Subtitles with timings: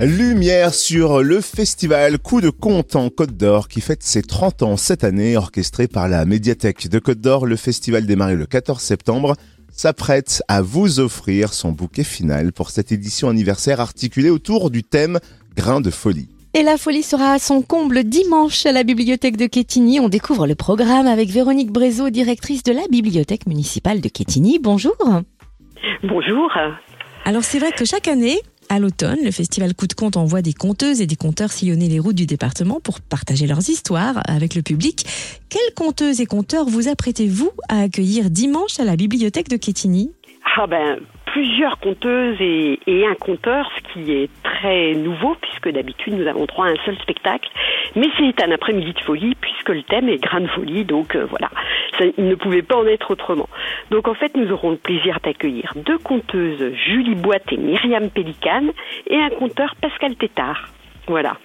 [0.00, 4.76] Lumière sur le festival Coup de Conte en Côte d'Or qui fête ses 30 ans
[4.76, 7.46] cette année, orchestré par la médiathèque de Côte d'Or.
[7.46, 9.36] Le festival démarré le 14 septembre
[9.70, 15.20] s'apprête à vous offrir son bouquet final pour cette édition anniversaire articulée autour du thème
[15.56, 16.28] Grain de folie.
[16.54, 20.00] Et la folie sera à son comble dimanche à la bibliothèque de Quetigny.
[20.00, 24.58] On découvre le programme avec Véronique Brézot, directrice de la bibliothèque municipale de Quetigny.
[24.58, 24.96] Bonjour.
[26.02, 26.50] Bonjour.
[27.24, 28.38] Alors c'est vrai que chaque année,
[28.68, 31.98] à l'automne, le festival Coup de Compte envoie des conteuses et des conteurs sillonner les
[31.98, 35.04] routes du département pour partager leurs histoires avec le public.
[35.48, 40.10] Quelles conteuses et conteurs vous apprêtez-vous à accueillir dimanche à la bibliothèque de Quetigny
[40.56, 40.98] Ah ben,
[41.34, 46.66] plusieurs conteuses et, un conteur, ce qui est très nouveau puisque d'habitude nous avons droit
[46.66, 47.48] à un seul spectacle.
[47.96, 51.26] Mais c'est un après-midi de folie puisque le thème est grain de folie, donc euh,
[51.28, 51.50] voilà,
[52.18, 53.48] il ne pouvait pas en être autrement.
[53.90, 58.70] Donc en fait, nous aurons le plaisir d'accueillir deux conteuses, Julie Boite et Myriam Pélicane,
[59.08, 60.68] et un conteur, Pascal Tétard.
[61.06, 61.36] Voilà,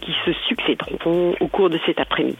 [0.00, 2.36] qui se succéderont au cours de cet après-midi.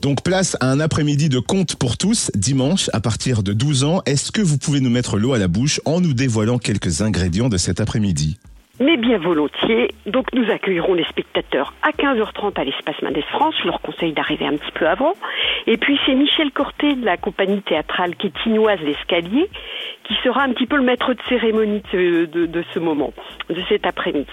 [0.00, 4.00] Donc place à un après-midi de conte pour tous, dimanche, à partir de 12 ans.
[4.06, 7.50] Est-ce que vous pouvez nous mettre l'eau à la bouche en nous dévoilant quelques ingrédients
[7.50, 8.38] de cet après-midi?
[8.80, 9.90] Mais bien volontiers.
[10.06, 13.54] Donc nous accueillerons les spectateurs à 15h30 à l'espace Mendes France.
[13.60, 15.12] Je leur conseille d'arriver un petit peu avant.
[15.66, 19.48] Et puis c'est Michel Corté de la compagnie théâtrale quétinoise L'Escalier
[20.04, 23.12] qui sera un petit peu le maître de cérémonie de, ce moment,
[23.48, 24.26] de cet après-midi.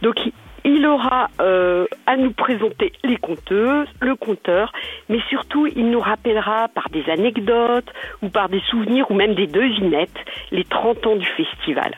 [0.00, 0.16] Donc
[0.64, 4.72] il aura euh, à nous présenter les conteuses, le conteur,
[5.08, 9.46] mais surtout il nous rappellera par des anecdotes ou par des souvenirs ou même des
[9.46, 10.10] devinettes
[10.50, 11.96] les 30 ans du festival.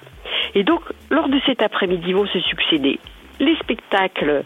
[0.55, 2.99] Et donc, lors de cet après-midi vont se succéder
[3.41, 4.45] les spectacles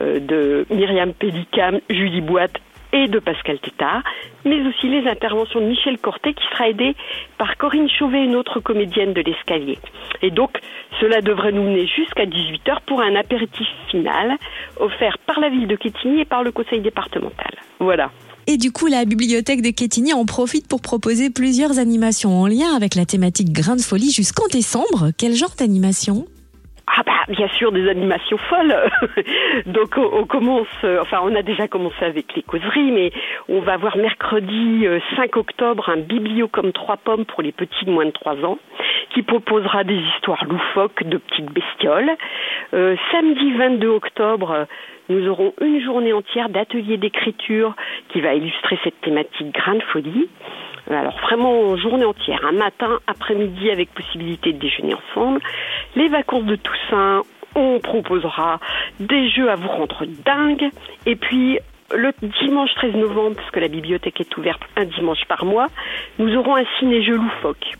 [0.00, 2.58] euh, de Myriam Pédicam, Julie Boite
[2.92, 4.02] et de Pascal Tétard,
[4.44, 6.96] mais aussi les interventions de Michel Corté qui sera aidé
[7.38, 9.78] par Corinne Chauvet, une autre comédienne de l'escalier.
[10.22, 10.58] Et donc,
[11.00, 14.36] cela devrait nous mener jusqu'à 18h pour un apéritif final
[14.78, 17.52] offert par la ville de Quetigny et par le conseil départemental.
[17.78, 18.10] Voilà.
[18.52, 22.74] Et du coup, la bibliothèque de Quetigny en profite pour proposer plusieurs animations en lien
[22.74, 25.12] avec la thématique Grain de folie jusqu'en décembre.
[25.16, 26.26] Quel genre d'animation?
[26.88, 28.90] Ah bah bien sûr des animations folles.
[29.66, 30.66] Donc on, commence,
[31.00, 33.12] enfin on a déjà commencé avec les causeries, mais
[33.48, 34.84] on va voir mercredi
[35.14, 38.58] 5 octobre un biblio comme trois pommes pour les petits de moins de 3 ans,
[39.10, 42.10] qui proposera des histoires loufoques de petites bestioles.
[42.74, 44.66] Euh, samedi 22 octobre,
[45.08, 47.74] nous aurons une journée entière d'atelier d'écriture
[48.10, 50.28] qui va illustrer cette thématique grain de folie.
[50.88, 55.40] Alors vraiment journée entière, un matin, après-midi avec possibilité de déjeuner ensemble.
[55.96, 57.22] Les vacances de Toussaint,
[57.54, 58.60] on proposera
[58.98, 60.70] des jeux à vous rendre dingue.
[61.06, 61.58] Et puis
[61.92, 65.66] le dimanche 13 novembre, puisque la bibliothèque est ouverte un dimanche par mois,
[66.18, 67.74] nous aurons un ciné-jeu loufoque.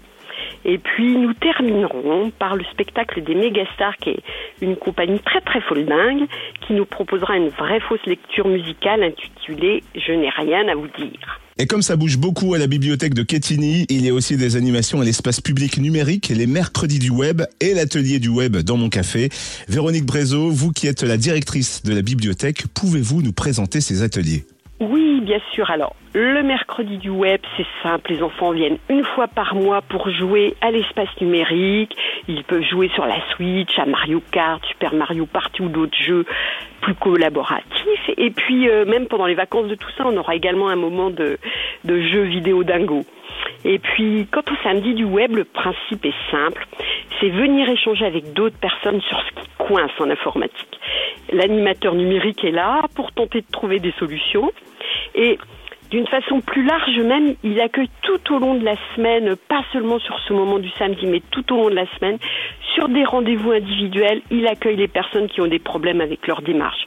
[0.64, 4.22] Et puis nous terminerons par le spectacle des Megastars, qui est
[4.60, 6.26] une compagnie très très folle dingue,
[6.66, 11.40] qui nous proposera une vraie fausse lecture musicale intitulée Je n'ai rien à vous dire.
[11.58, 14.56] Et comme ça bouge beaucoup à la bibliothèque de Quetigny, il y a aussi des
[14.56, 18.88] animations à l'espace public numérique, les mercredis du web et l'atelier du web dans mon
[18.88, 19.28] café.
[19.68, 24.44] Véronique Brézot, vous qui êtes la directrice de la bibliothèque, pouvez-vous nous présenter ces ateliers?
[24.80, 25.70] Oui, bien sûr.
[25.70, 28.12] Alors, le mercredi du web, c'est simple.
[28.12, 31.94] Les enfants viennent une fois par mois pour jouer à l'espace numérique.
[32.28, 36.24] Ils peuvent jouer sur la Switch, à Mario Kart, Super Mario Party ou d'autres jeux
[36.80, 38.10] plus collaboratifs.
[38.16, 41.10] Et puis, euh, même pendant les vacances de tout ça, on aura également un moment
[41.10, 41.36] de,
[41.84, 43.04] de jeu vidéo dingo.
[43.66, 46.66] Et puis, quant au samedi du web, le principe est simple.
[47.20, 50.80] C'est venir échanger avec d'autres personnes sur ce qui coince en informatique.
[51.32, 54.50] L'animateur numérique est là pour tenter de trouver des solutions.
[55.14, 55.38] Et
[55.90, 59.98] d'une façon plus large même, il accueille tout au long de la semaine, pas seulement
[59.98, 62.18] sur ce moment du samedi, mais tout au long de la semaine,
[62.74, 66.86] sur des rendez-vous individuels, il accueille les personnes qui ont des problèmes avec leur démarche.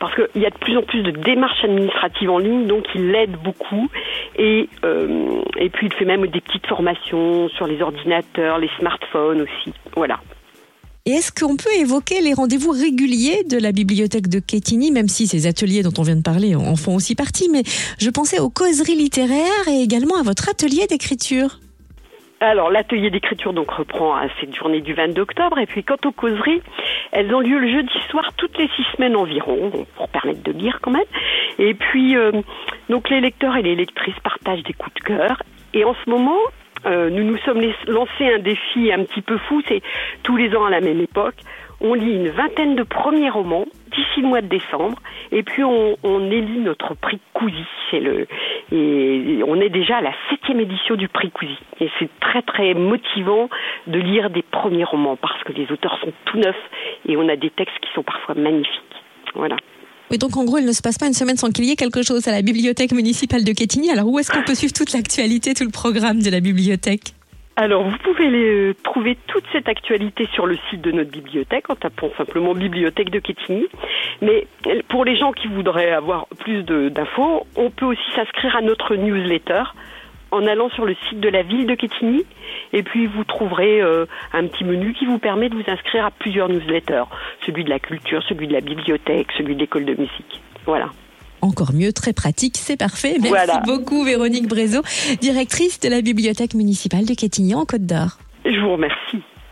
[0.00, 3.12] Parce qu'il y a de plus en plus de démarches administratives en ligne, donc il
[3.12, 3.88] l'aide beaucoup.
[4.36, 9.42] Et, euh, et puis il fait même des petites formations sur les ordinateurs, les smartphones
[9.42, 9.72] aussi.
[9.94, 10.18] Voilà.
[11.06, 15.26] Et est-ce qu'on peut évoquer les rendez-vous réguliers de la bibliothèque de Quetigny, même si
[15.26, 17.62] ces ateliers dont on vient de parler en font aussi partie, mais
[17.98, 21.58] je pensais aux causeries littéraires et également à votre atelier d'écriture.
[22.40, 26.12] Alors l'atelier d'écriture donc reprend à cette journée du 22 octobre et puis quant aux
[26.12, 26.62] causeries,
[27.12, 30.80] elles ont lieu le jeudi soir toutes les six semaines environ pour permettre de lire
[30.80, 31.04] quand même.
[31.58, 32.32] Et puis euh,
[33.10, 35.42] les lecteurs et les lectrices partagent des coups de cœur
[35.74, 36.38] et en ce moment
[36.90, 39.82] euh, nous nous sommes lancé un défi un petit peu fou, c'est
[40.22, 41.36] tous les ans à la même époque,
[41.80, 44.98] On lit une vingtaine de premiers romans d'ici le mois de décembre,
[45.32, 47.64] et puis on, élit notre prix Cousy.
[47.92, 48.26] Le,
[48.72, 51.58] et on est déjà à la septième édition du prix Cousy.
[51.80, 53.48] Et c'est très très motivant
[53.86, 56.70] de lire des premiers romans parce que les auteurs sont tout neufs
[57.08, 58.96] et on a des textes qui sont parfois magnifiques.
[59.34, 59.56] Voilà.
[60.10, 61.76] Oui, donc en gros, il ne se passe pas une semaine sans qu'il y ait
[61.76, 63.90] quelque chose à la bibliothèque municipale de Quetigny.
[63.90, 67.14] Alors où est-ce qu'on peut suivre toute l'actualité, tout le programme de la bibliothèque?
[67.56, 71.74] Alors, vous pouvez les, trouver toute cette actualité sur le site de notre bibliothèque en
[71.74, 73.66] tapant simplement Bibliothèque de Quetigny.
[74.22, 74.46] Mais
[74.88, 79.64] pour les gens qui voudraient avoir plus d'infos, on peut aussi s'inscrire à notre newsletter
[80.30, 82.24] en allant sur le site de la ville de Quetigny.
[82.72, 86.10] Et puis vous trouverez euh, un petit menu qui vous permet de vous inscrire à
[86.10, 87.04] plusieurs newsletters.
[87.46, 90.40] Celui de la culture, celui de la bibliothèque, celui de l'école de musique.
[90.66, 90.90] Voilà
[91.42, 93.16] encore mieux, très pratique, c'est parfait.
[93.18, 94.82] Merci beaucoup Véronique Brézot,
[95.22, 98.18] directrice de la bibliothèque municipale de Quetigny en Côte d'Or.
[98.44, 99.22] Je vous remercie.